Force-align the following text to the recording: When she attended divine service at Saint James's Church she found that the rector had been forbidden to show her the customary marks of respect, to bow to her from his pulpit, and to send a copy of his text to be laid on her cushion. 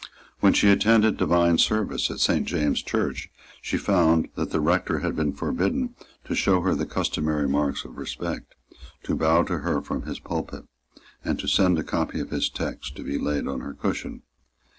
When 0.39 0.53
she 0.53 0.71
attended 0.71 1.15
divine 1.17 1.59
service 1.59 2.09
at 2.09 2.19
Saint 2.19 2.47
James's 2.47 2.81
Church 2.81 3.29
she 3.61 3.77
found 3.77 4.29
that 4.33 4.49
the 4.49 4.59
rector 4.59 5.01
had 5.01 5.15
been 5.15 5.31
forbidden 5.31 5.93
to 6.25 6.33
show 6.33 6.61
her 6.61 6.73
the 6.73 6.87
customary 6.87 7.47
marks 7.47 7.85
of 7.85 7.97
respect, 7.99 8.55
to 9.03 9.13
bow 9.15 9.43
to 9.43 9.59
her 9.59 9.79
from 9.79 10.07
his 10.07 10.17
pulpit, 10.19 10.63
and 11.23 11.37
to 11.37 11.45
send 11.47 11.77
a 11.77 11.83
copy 11.83 12.19
of 12.19 12.31
his 12.31 12.49
text 12.49 12.95
to 12.95 13.03
be 13.03 13.19
laid 13.19 13.47
on 13.47 13.61
her 13.61 13.75
cushion. 13.75 14.23